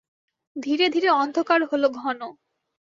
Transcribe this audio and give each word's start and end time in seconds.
ধীরে 0.55 0.85
ধীরে 0.89 1.09
অন্ধকার 1.13 1.59
হল 1.71 1.83
ঘন। 1.95 2.19